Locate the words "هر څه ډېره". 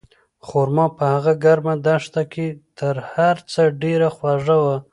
3.11-4.07